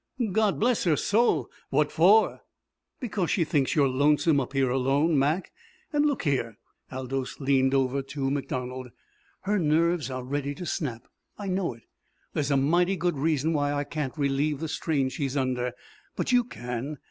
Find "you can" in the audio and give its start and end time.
16.31-16.97